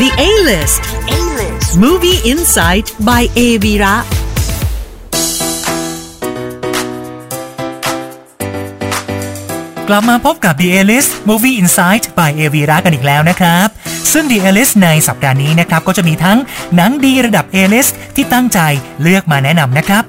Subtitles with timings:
[0.00, 0.82] The A-List
[1.82, 3.94] Movie Insight by A v i r a
[9.88, 13.68] กลับมาพบกับ The A-List Movie Insight by a v i r a กันอีกแล้วนะครับ
[14.12, 16.38] ซึ่ง The A-List ในสัปดาห์นี้นะครับ ก็จะมีทั้ง
[16.76, 18.58] หนังดีระดับ A-List ที่ตั้งใจ
[19.02, 20.04] เลือกมาแนะนำนะครับ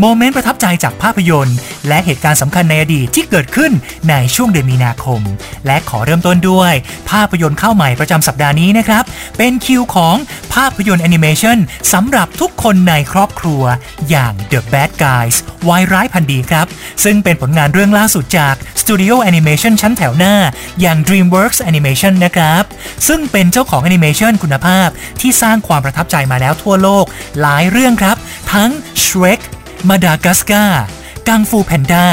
[0.00, 1.56] โมเมนต์ประทับใจจากภาพยนตร์
[1.88, 3.72] และเหตุการณ์สำคัญในอดีตที่เกิดขึ้น
[4.10, 5.20] ในช่วงเดือนมีนาคม
[5.66, 6.72] และขอเริ่มต้นด้วย
[7.10, 9.04] ภาพยนตร์เข้าใหม่ประจำสัปดาห์นี้นะครับ
[9.38, 10.16] เป็นคิวของ
[10.54, 11.58] ภาพยนตร์แอนิเมชัน
[11.92, 13.62] สำหรับทุกคนในครอบครัว
[14.10, 15.36] อย่าง The Bad Guys
[15.68, 16.66] วายร้ายพันธุ์ดีครับ
[17.04, 20.34] ซึ่งเป็นผลงานเรื่องล่าสุดจากสตูดิโอแอนิเมชันชั้นแถวหน้า
[20.80, 22.62] อย่าง DreamWorks Animation นะครับ
[23.08, 24.88] ซึ่งเป็นเจ้าของแอนิเมชันคุณภาพ
[25.20, 27.04] ที่สร้างความประทับใจมาแล้วทั่วโลก
[27.40, 28.16] หลายเรื่องครับ
[28.52, 28.70] ทั้ง
[29.04, 29.42] Shrek
[29.88, 30.84] มาดากัสการ์
[31.28, 32.06] กังฟูแพนด้า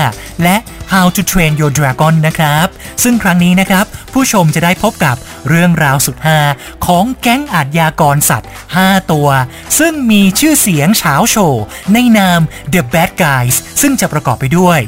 [0.44, 0.58] และ
[0.94, 2.68] How to Train Your Dragon นะครับ
[3.04, 5.16] ซึ่งครั้งนี้นะครับ ผู้ชมจะได้พบกับ
[5.48, 6.40] เรื่องราวสุดฮา
[6.86, 8.50] ของแก๊งอาชญากรสัตว์
[8.80, 9.30] 5 ตัว
[9.80, 12.42] ซึ่งมีชื่อเสียงเฉาโชว์ในนาม
[12.74, 14.80] The Bad Guys ซึ่งจะประกอบไปด้วย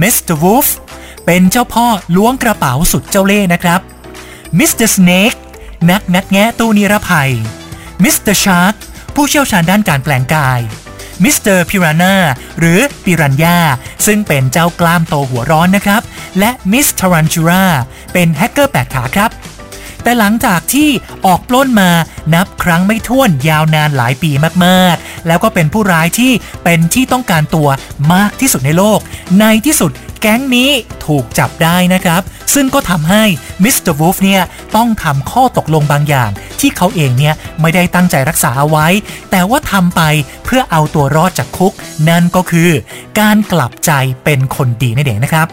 [0.00, 0.34] Mr.
[0.42, 0.68] Wolf
[1.26, 3.80] เป็นเจ้าพ่อล้วงกระเป๋าสุดเจ้าเล่ห์นะครับ
[4.58, 4.86] Mr.
[4.96, 5.36] Snake
[5.90, 7.30] นักนัดแงะตู้นิรภัย
[8.02, 8.34] Mr.
[8.44, 8.74] Shark
[9.14, 10.60] ผู้เชี่ยวชาญด้านการแปลงกาย
[11.22, 11.58] Mr.
[11.58, 12.14] Piranha
[12.58, 13.58] หรือปิรันยา
[14.06, 16.02] ซึ่งเป็นเจ้ากล้ามโตหัวร้อนนะครับ
[16.38, 17.64] และ Miss Tarantula
[18.12, 19.30] เป็นแฮกเกอร์แปดขาครับ
[20.02, 20.88] แต่หลังจากที่
[21.26, 21.90] ออกปล้นมา
[22.34, 24.30] นับครั้งไม่ถ้วนยาวนานหลายปี
[24.64, 26.32] มากๆ แล้วก็เป็นผู้ร้ายที่
[26.64, 27.68] เป็นที่ต้องการตัว
[28.14, 28.98] มากที่สุดในโลก
[29.40, 29.92] ในที่สุด
[30.24, 30.70] แก๊งนี้
[31.06, 32.22] ถูกจับได้นะครับ
[32.54, 33.24] ซึ่งก็ทำให้
[33.62, 33.76] Mr.
[33.78, 34.42] Wolf เนี่ย
[34.76, 38.86] ต้องทำข้อตกลงบางอย่าง ที่เขาเองเนี่ยไม่ได้ตั้งใจรักษาเอาไว้
[39.30, 40.02] แต่ว่าทำไป
[40.44, 41.72] เพื่อเอาตัวรอดจากคุก
[42.08, 42.70] นั่นก็คือ
[43.20, 43.92] การกลับใจ
[44.24, 45.46] เป็นคนดีนั่นเองนะครับ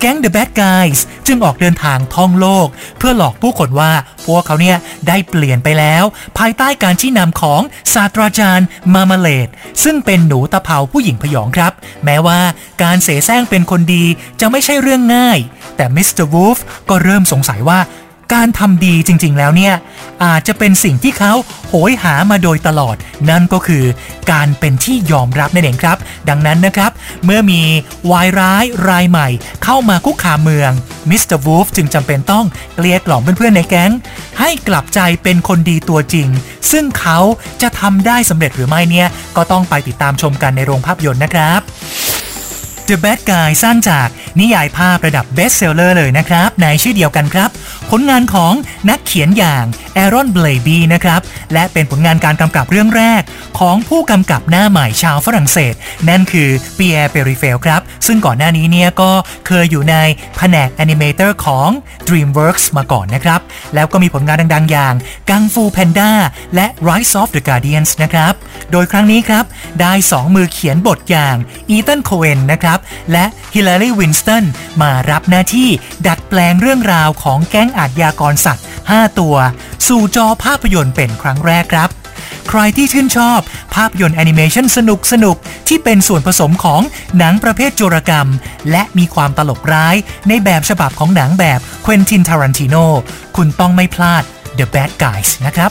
[0.00, 3.92] แก๊ง The Bad Guys จึงออกเดินทางท่องโลก เพื่อหลอกผู้คนว่า
[4.26, 4.76] พวกเขาเนี่ย
[5.08, 6.04] ได้เปลี่ยนไปแล้ว
[6.38, 7.60] ภายใต้การชี้นำของ
[7.94, 9.48] ศาสตราจารย์มามาเลด
[9.84, 11.72] ซึ่งเป็นหนูตะเภาผู้หญิงพยองครับ
[12.04, 12.40] แม้ว่า
[12.82, 14.04] การเสแสร้งเป็นคนดี
[14.40, 15.38] จะไม่ใช่เรื่องง่าย
[15.76, 16.08] แต่ Mr.
[16.12, 16.58] Wolf
[16.88, 17.78] ก็เริ่มสงสัยว่า
[18.34, 19.74] การทำดีจริงๆแล้วเนี่ย
[20.24, 21.32] อาจจะเป็นสิ่งที่เขา
[21.68, 22.96] โหยหามาโดยตลอด
[23.30, 23.84] นั่นก็คือ
[24.32, 25.96] การเป็นที่ยอมรับนั่นเองครับ
[26.28, 26.90] ดังนั้นนะครับ
[27.24, 27.60] เมื่อมี
[28.10, 29.28] วายร้ายรายใหม่
[29.64, 30.70] เข้ามาคุกคามเมือง
[31.10, 31.22] Mr.
[31.24, 33.92] Wolf จึงจำเป็นต้องเกลี้ยกล่อมเพื่อนๆในแก๊ง
[34.40, 36.28] ให้กลับใจเป็นคนดีตัวจริง
[36.70, 37.18] ซึ่งเขา
[37.62, 41.60] จะทำได้สำเร็จหรือไม่เนี่ย ก็ต้องไปติดตามชมกันในโรงภาพยนตร์นะครับ
[42.88, 44.08] The Bad Guy สร้างจาก
[44.40, 47.50] นิยายภาพระดับ bestseller เลยนะครับในชื่อเดียวกันครับ
[47.90, 48.52] ผลงานของ
[48.90, 49.64] นักเขียนอย่าง
[49.94, 51.20] แอรอนเบลบีนะครับ
[51.52, 53.22] และเป็นผลงานการกำกับเรื่องแรก
[53.58, 55.74] ของผู้กำกับหน้าใหม่ชาวฝรั่งเศส
[56.08, 56.48] นั่นคือ
[56.78, 59.10] ปีแอร์เปริเฟลครับ ซึ่งก่อนหน้านี้เนี่ยก็
[59.46, 59.96] เคยอยู่ใน
[60.36, 61.68] แผนก animator ของ
[62.08, 63.40] DreamWorks มาก่อนนะครับ
[63.74, 64.94] แล้วก็มีผลงานดังๆ อย่าง
[65.30, 66.10] Kung Fu Panda
[66.54, 68.32] และ Rise of the Guardians นะครับ
[68.72, 69.44] โดยครั้งนี้ครับ
[69.80, 71.36] ได้ 2 มือเขียนบทอย่าง
[71.70, 72.78] อีตันโคเอนนะครับ
[73.12, 73.24] และ
[73.54, 74.44] ฮิลลารีวินสตัน
[74.80, 75.68] มารับหน้าที่
[76.06, 79.36] ดัดแปลงเรื่องราวของแก๊งอาชญากรสัตว์ 5 ตัว
[79.86, 81.90] สู่จอภาพยนตร์เป็นครั้งแรกครับ
[82.48, 83.40] ใครที่ชื่นชอบ
[83.74, 85.36] ภาพยนตร์แอนิเมชันสนุกสนุก
[85.68, 86.80] ที่เป็นส่วนผสมของ
[87.18, 88.28] หนังประเภทโจรกรรม
[88.70, 89.96] และมีความตลกร้าย
[90.28, 92.76] ในแบบฉบับของหนังแบบเควนตินทารันติโน
[93.36, 94.22] คุณต้องไม่พลาด
[94.58, 95.70] The Bad Guys นะครับ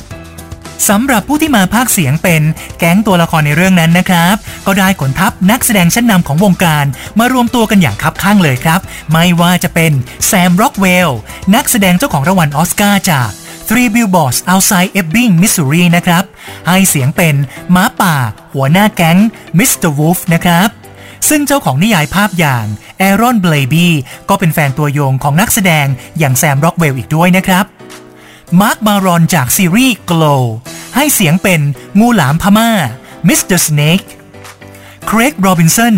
[0.90, 2.42] สำหรับผู้ที่มาพากย์เสียงเป็น
[2.80, 4.36] แก๊งตัวละครในเรื่องนั้นนะครับ
[4.68, 6.86] ก็ได้ขนทัพนักแสดงชั้นนำของวงการ
[7.20, 8.80] มารวมตัวกันอย่างคับคั่งเลยครับ
[9.12, 9.92] ไม่ว่าจะเป็น
[10.28, 11.10] แซมร็อกเวล
[11.56, 13.30] นักแสดงเจ้าของรางวัลออสการ์จาก
[13.68, 16.24] Three Billboards Outside Ebbing Missouri นะครับ
[16.68, 17.36] ให้เสียงเป็น
[17.76, 18.16] หมาป่า
[18.54, 19.18] หัวหน้าแก๊ง
[19.60, 19.92] Mr.
[19.98, 20.70] Wolf นะครับ
[21.30, 22.66] ซึ่งเจ้าของนิยายภาพอย่าง
[22.98, 23.88] แอรอนเบลบี
[24.30, 25.88] ก็เป็นแฟนตัวยงของนักแสดง
[26.20, 27.66] อย่างแซมร็อกเวลอีกด้วยนะครับ
[28.62, 30.44] มาร์คมารอนจากซีรีส์ Glow
[30.96, 31.62] ให้เสียงเป็น
[32.00, 32.70] งูหลามพม่า
[33.28, 33.60] Mr.
[33.68, 34.25] Snake เครก
[35.16, 35.96] โรบินสัน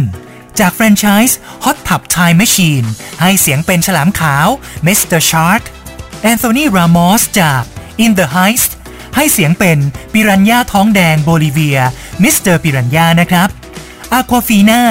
[0.59, 2.87] จากแฟรนไชส์ Hot Tub Time Machine
[3.21, 4.47] ให้เสียงเป็นฉลามขาว
[4.85, 5.19] Mr.
[5.29, 5.63] Shark
[6.21, 7.61] แอนโทนีรามอสจาก
[8.03, 8.71] In the Heights
[9.15, 9.79] ให้เสียงเป็น
[10.13, 11.79] ปิรันย่าท้องแดงโบลิเวีย
[12.23, 12.55] Mr.
[12.63, 13.49] ปิรันย่านะครับ
[14.13, 14.81] อาควาฟีนา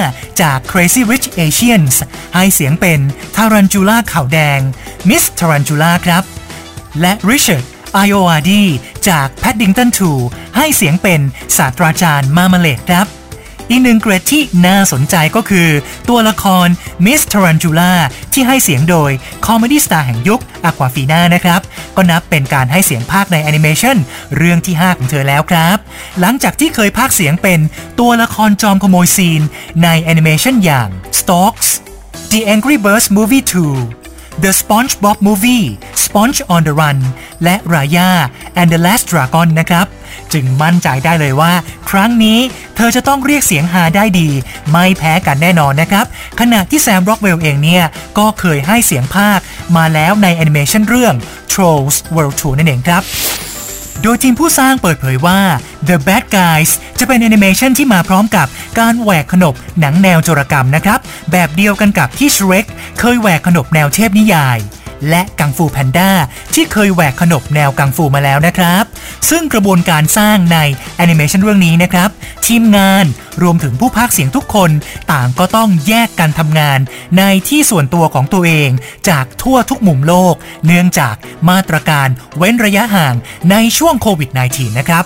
[0.41, 1.95] จาก Crazy Rich Asians
[2.35, 2.99] ให้เสียงเป็น
[3.35, 4.59] ทารันทูล่าขาแดง
[5.09, 6.23] Miss Tarantula ครับ
[7.01, 7.63] และริชาร์ด
[7.93, 8.63] ไอโออาดี
[9.09, 9.89] จาก Paddington
[10.21, 11.21] 2 ให้เสียงเป็น
[11.57, 13.16] ศาสตราจารย์ Marmalade ครับ
[13.69, 15.69] อีกหนึ่งเกร็ดที่น่าสนใจก็คือ
[16.09, 16.67] ตัวละคร
[17.05, 17.93] Miss Tarantula
[18.33, 19.11] ที่ให้เสียงโดย
[19.45, 21.61] comedy star แห่งยุคอควาฟีน่านะครับ
[21.95, 23.97] ก็นับเป็นการให้เสียงพากย์ในแอนิเมชัน
[24.37, 25.77] เรื่องที่ 5 ของเธอแล้วครับ
[26.19, 27.59] หลังจากที่เคยพากย์เสียงเป็น
[27.99, 29.41] ตัวละครจอมขโมยซีน
[29.83, 30.89] ในแอนิเมชันอย่าง
[31.19, 31.69] Storks
[32.31, 33.43] The Angry Birds Movie
[33.91, 35.65] 2 The SpongeBob Movie
[36.03, 36.99] Sponge on the Run
[37.43, 38.09] และ Raya
[38.59, 39.85] and the Last Dragon นะครับ
[40.33, 41.53] จึงมั่นใจได้เลยว่า
[41.89, 42.39] ครั้งนี้
[42.75, 44.29] เธอจะต้องเรียกเสียงฮาได้ดี
[44.71, 46.05] ไม่แพ้กันแน่นอนนะครับ
[46.39, 47.83] ขณะที่แซมร็อกเวลเองเนี่ย
[48.17, 49.39] ก็เคยให้เสียงพากย์
[49.77, 51.13] มาแล้วในแอนิเมชันเรื่อง
[51.53, 53.03] Trolls World Tour นั่นเองครับ
[54.03, 55.39] โดยทีมผู้สร้างเปิดเผยว่า
[55.87, 56.69] The Bad Guys
[56.99, 58.47] จะเป็นแอนิเมชันที่มาพร้อมกับ
[58.79, 60.99] การแหวกขนบหนังแนวโจรกรรมนะครับ
[61.31, 62.65] แบบเดียวกันกับที่ Shrek
[62.99, 64.57] เคยแหวกขนบแนวเทพนิยาย
[65.09, 66.09] และ Kung Fu Panda
[66.53, 68.83] ที่เคยแหวกขนบแนวกังฟูมาแล้วนะครับ
[69.29, 70.57] ซึ่งกระบวนการสร้างใน
[70.95, 72.09] แอนิเมชันเรื่องนี้นะครับ
[72.47, 73.05] ทีมงาน
[73.41, 74.71] รวมถึงผู้พากย์เสียงทุกคน
[75.11, 76.79] ต่างก็ต้องแยกกันทำงาน
[77.17, 78.69] ในที่ส่วนตัวของตัวเอง
[79.09, 80.35] จากทั่วทุกมุมโลก
[80.65, 81.15] เนื่องจาก
[81.49, 82.07] มาตรการ
[82.37, 83.15] เว้นระยะห่าง
[83.51, 85.05] ในช่วงโควิด -19 นะครับ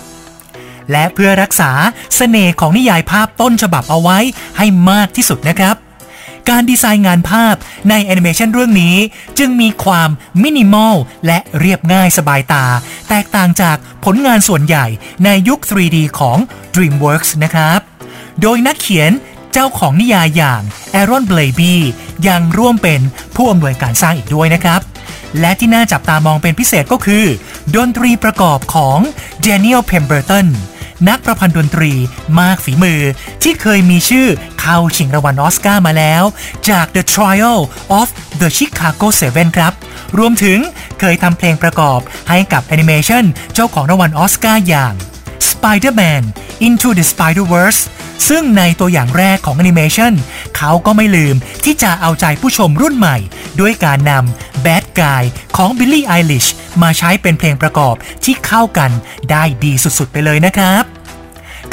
[0.90, 1.70] และเพื่อรักษา
[2.16, 4.18] เสน่ห์ของนิยายภาพต้นฉบับเอาไว้
[4.58, 5.76] ให้มากที่สุดนะครับ
[6.48, 7.54] การดีไซน์งานภาพ
[7.90, 8.96] ในแอนิเมชันเรื่องนี้
[9.38, 10.10] จึงมีความ
[10.42, 10.96] มินิมอล
[11.26, 12.64] และเรียบง่ายสบายตา
[13.08, 14.86] แตกต่างจากผลงานส่วนใหญ่
[15.24, 16.38] ในยุค 3D ของ
[16.74, 17.80] DreamWorks นะครับ
[18.40, 19.12] โดยนักเขียน
[19.52, 20.62] เจ้าของนิยายอย่าง
[20.92, 21.74] แอรอนเบลบี
[22.28, 23.00] ยังร่วมเป็น
[23.36, 24.80] ผู้อำนวยการสร้างอีกด้วยนะครับ
[25.40, 27.24] และที่น่าจับตามองเป็นพิเศษก็คือ
[27.76, 28.98] ดนตรีประกอบของ
[29.46, 30.46] Daniel Pemberton
[31.08, 31.92] นักประพันธ์ดนตรี
[32.40, 33.00] มากฝีมือ
[33.42, 34.28] ที่เคยมีชื่อ
[34.60, 36.24] เข้าชิงรางวัลอสการ์มาแล้ว
[36.68, 37.60] จาก The Trial
[38.00, 38.08] of
[38.40, 39.72] the Chicago 7ครับ
[40.18, 40.58] รวมถึง
[41.00, 44.94] เคยทำเพลงประกอบให้กับแอนิเมชันเจ้าของรางวัลออสการ์อย่าง
[45.50, 46.22] Spider-Man
[46.66, 47.80] Into the Spider-Verse
[48.28, 50.12] ซึ่งในตัวอย่างแรกของแอนิเมชัน
[50.56, 53.16] เขาก็ไม่ลืมที่จะเอาใจผู้ชมรุ่นใหม่
[53.60, 55.22] ด้วยการนำ Bad Guy
[55.56, 56.48] ของ Billie Eilish
[56.82, 58.90] มาใช้เป็นเพลงประกอบที่เข้ากัน
[59.30, 60.84] ได้ดีสุดๆไปเลยนะครับ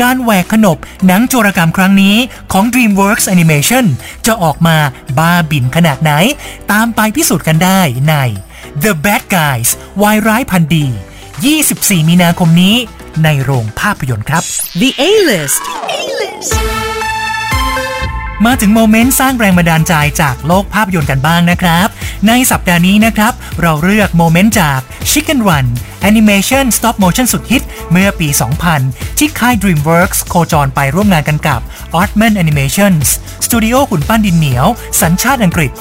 [0.02, 2.16] การแหวกขนบหนังโจรกรรมครั้งนี้
[2.52, 3.86] ของ DreamWorks Animation
[4.26, 4.78] จะออกมา
[5.18, 6.12] บ้าบินขนาดไหน
[6.72, 8.16] ตามไปพิสูจน์กันได้ใน
[8.84, 9.70] The Bad Guys
[10.02, 10.86] วายร้ายพันดี
[11.48, 12.76] 24 มีนาคมนี้
[13.24, 14.44] ในโรงภาพยนตร์ครับ
[14.82, 15.64] The A-List.
[15.98, 16.54] A-List.
[18.46, 21.88] มาถึงโมเมนต์สร้างแรงบันดาลใจจากโลกภาพยนตร์กันบ้างนะครับ
[22.28, 24.80] ในสัปดาห์นี้นะครับ เราเลือกโมเมนต์จาก
[25.12, 25.68] Chicken Run
[26.10, 28.28] Animation Stop Motion สุดฮิต เมื่อปี
[28.74, 31.60] 2000 ที่ค่าย DreamWorks โคจรไปร่วมงานกันกับ
[32.02, 33.08] Artman Animations
[33.46, 34.68] สตูดิโอหุ่นปั้นดินเหนียว
[35.02, 35.72] สัญชาติอังกฤษ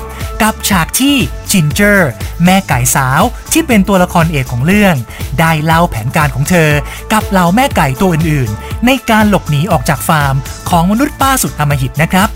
[0.43, 1.17] กับฉากที่
[1.50, 1.99] Ginger
[2.44, 4.94] แม่ไก่สาวที่เป็นตัวละครเอกของเรื่อง
[5.38, 6.70] ได้เล่าแผนการของเธอ
[7.12, 10.35] กับเหล่าแม่ไก่ตัวอื่นๆ ในการหลบหนีออกจากฟาร์ม
[10.70, 12.29] ของมนุษย์ป้าสุดอำมหิตนะครับ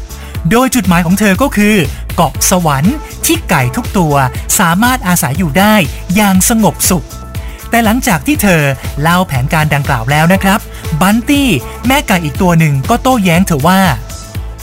[0.51, 1.77] โดยจุดหมายของเธอก็คือ
[2.17, 2.97] เกาะสวรรค์
[3.27, 4.15] ที่ไก่ทุกตัว
[4.59, 5.75] สามารถอาศัยอยู่ได้
[6.15, 7.07] อย่างสงบสุข
[7.71, 8.63] แต่หลังจากที่เธอ
[9.03, 10.61] เล่าแผนการดังกล่าวแล้วนะครับ
[11.01, 11.49] บันตี้
[11.87, 13.81] แม่ไก่อีกตัวหนึ่งก็โต้แย้งเธอว่า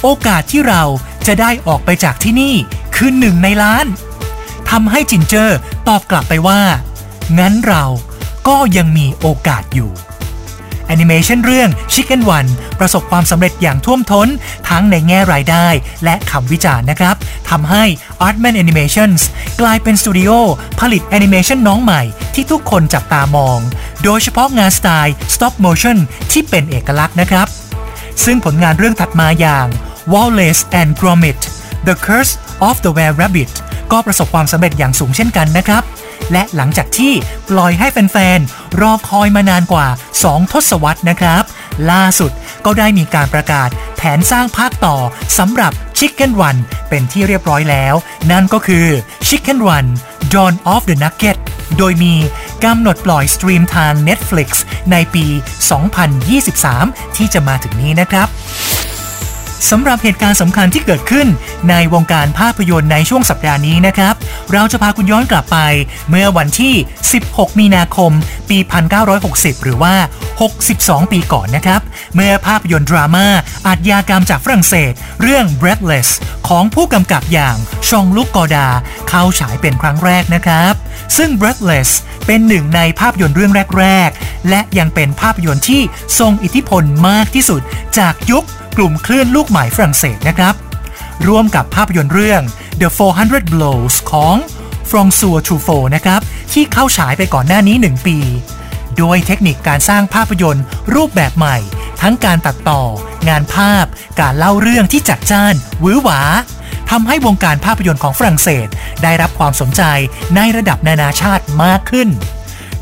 [0.01, 0.83] โอกาสที่เรา
[1.27, 2.55] จะได้ออกไปจากที่นี่
[2.95, 3.85] คือหนึ่งในล้าน
[4.69, 6.61] ทำให้จินเจอร์ตอบกลับไปว่า
[7.39, 7.83] งั้นเรา
[8.47, 9.91] ก็ยังมีโอกาสอยู่
[10.89, 12.49] แอนิเมชันเรื่อง Chicken One
[12.79, 14.27] ประสบความสำเร็จอย่างท่วมท้น
[14.69, 15.67] ทั้งในแง่รายได้
[16.03, 17.15] และคำวิจารณ์นะครับ
[17.49, 17.83] ทำให้
[18.27, 19.21] Artman Animations
[19.61, 20.29] กลายเป็นสตูดิโอ
[20.79, 22.01] ผลิตแอนิเมชันน้องใหม่
[22.35, 23.59] ที่ทุกคนจับตามอง
[24.03, 25.97] โดยเฉพาะงานสไตล์ Stop Motion
[26.31, 27.47] ที่เป็นเอกลักษณ์นะครับ
[28.23, 29.67] ซึ่งผลงานเรื่องถัดมาอย่าง
[30.13, 31.41] Wallace and Gromit
[31.87, 32.33] The Curse
[32.67, 33.51] of the Were Rabbit
[33.91, 35.83] ก็ประสบความสำเร็จอย่างสูงเช่นกันนะครับ
[36.31, 37.13] และหลังจากที่
[37.49, 39.87] ปล่อยให้แฟนๆ รอคอยมานานกว่า
[40.21, 41.43] 2 ทศวรรษนะครับ
[41.91, 42.31] ล่าสุด
[42.65, 44.97] ก็ได้มีการประกาศแผนสร้างภาคต่อ
[45.37, 46.57] สำหรับ Chicken Run
[46.89, 47.95] เป็นที่เรียบร้อยแล้ว
[48.31, 48.87] นั่นก็คือ
[49.27, 49.87] Chicken Run
[50.33, 51.37] Dawn of the Nugget
[51.77, 52.13] โดยมี
[52.63, 54.49] กำหนดปล่อยสตรีมทาง Netflix
[54.91, 55.25] ในปี
[56.21, 58.27] 2023 ที่จะมาถึงนี้นะครับ
[59.69, 61.27] สำหรับเหตุการณ์สำคัญที่เกิดขึ้น
[61.69, 64.15] ในวงการภาพยนตร์ในช่วงสัปดาห์นี้นะครับ
[64.53, 65.57] เราจะพาคุณย้อนกลับไป
[66.09, 66.73] เมื่อวันที่
[67.17, 68.11] 16 มีนาคม
[68.49, 68.57] ปี
[69.11, 69.95] 1960 หรือว่า
[70.53, 71.81] 62 ปีก่อนนะครับ
[72.15, 73.27] เมื่อภาพยนตร์ดราม่า
[73.67, 76.09] อาชญากรรมจากฝรั่งเศส เรื่อง Breathless
[76.47, 77.55] ของผู้กำกับอย่าง
[77.89, 78.67] ชองลุกกอดา
[79.09, 80.73] เข้าฉายเป็นครั้งแรกนะครับ
[81.17, 81.89] ซึ่ง Breathless
[82.25, 85.81] เป็นหนึ่งในภาพยนตร์เรื่องแรก ๆ และยังเป็นภาพยนตร์ที่
[86.19, 87.61] ทรงอิทธิพลมากที่สุด
[87.97, 88.45] จากยุค
[88.79, 90.55] ลุ่มคลื่นลูกใหม่ฝรั่งเศสนะครับ
[91.27, 92.41] ร่วมกับภาพยนตร์เรื่อง
[92.81, 92.89] The
[93.21, 94.35] 400 Blows ของ
[94.89, 96.21] François Truffaut นะครับ
[96.53, 98.17] ที่เข้าฉายไปก่อนหน้านี้ 1 ปี
[98.97, 100.63] โดยเทคนิคการสร้างภาพยนตร์
[100.95, 101.57] รูปแบบใหม่
[102.01, 102.83] ทั้งการตัดต่อ
[103.29, 103.85] งานภาพ
[104.21, 106.21] การเล่าเรื่องที่จัดจ้านหวือหวา
[106.89, 108.67] ทำให้วงการภาพยนตร์ของฝรั่งเศส
[109.03, 109.81] ได้รับความสนใจ
[110.35, 112.09] ในระดับนานาชาติมากขึ้น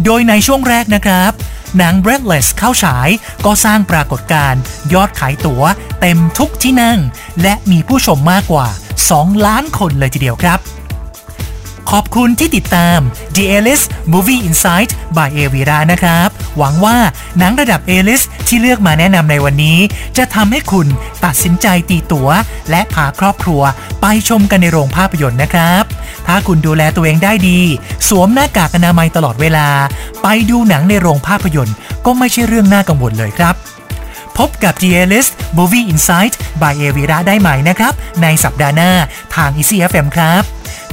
[0.03, 1.31] โดยในช่วงแรกนะครับ
[1.77, 3.09] หนัง Breathless เข้าฉาย
[3.45, 4.61] ก็สร้างปรากฏการณ์
[4.93, 5.63] ยอดขายตั๋ว
[6.01, 6.99] เต็มทุกที่นั่ง
[7.41, 8.67] และมีผู้ชมมากกว่า
[9.07, 10.59] 2 ล้านคนเลยทีเดียวครับ
[11.91, 12.99] ขอบคุณที่ติดตาม
[13.35, 16.97] The A-List Movie Insight by a v i r a นะครับ หวังว่า
[17.37, 19.77] หนังระดับ A-List ที่เลือกมาแนะนำในวันนี้
[20.17, 20.87] จะทำให้คุณ
[21.25, 22.29] ตัดสินใจตีตั๋ว
[22.69, 23.61] และพาครอบครัว
[24.01, 25.83] ไปชมกันในโรงภาพยนตร์นะครับ
[26.27, 27.59] ถ้าคุณดูแลตัวเองได้ดี
[28.07, 29.67] สวมหน้ากากอนามัยตลอดเวลา
[30.23, 31.75] ไปดูหนังในโรงภาพยนตร์
[32.05, 33.55] ก็ไม่ใช่เรื่องน่ากังวลเลยครับ
[34.37, 38.91] พบกับ The A-List Movie Insight by a v i r a ได้ใหม่นะครับ ในสัปดาห์หน้า
[39.35, 40.43] ทาง Easy FM ครับ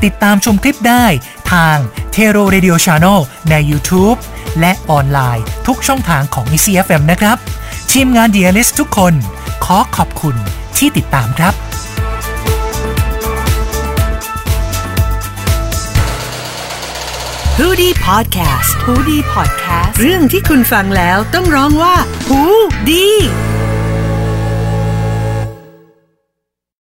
[0.04, 1.04] ติดตามชมคลิปได้
[1.52, 1.76] ทาง
[2.14, 3.18] t e r o Radio Channel
[3.50, 4.18] ใน YouTube
[4.60, 7.36] และออนไลน์ทุกช่องทางของ Easy FM นะครับ
[7.92, 9.14] ทีมงาน The A-List ทุกคน
[9.64, 10.36] ขอขอบคุณ
[10.78, 11.54] ที่ติดตามครับ
[17.60, 21.94] h o ดี้พอดแคสต์ฮูดี้พอดแคสต์เรื่องที่คุณฟังแล้วต้องร้องว่า
[22.28, 22.40] หู
[22.90, 23.06] ดี